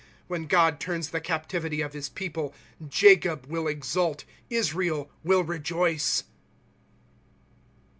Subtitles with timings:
[0.27, 2.55] When God turns the captivity of his people,
[2.89, 6.23] Jacob will exult, Israel will rejoice.